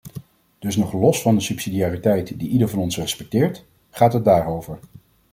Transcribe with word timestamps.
Dus 0.59 0.75
nog 0.75 0.93
los 0.93 1.21
van 1.21 1.35
de 1.35 1.41
subsidiariteit 1.41 2.39
die 2.39 2.49
ieder 2.49 2.67
van 2.69 2.79
ons 2.79 2.97
respecteert, 2.97 3.65
gaat 3.89 4.13
het 4.13 4.25
daarover. 4.25 4.79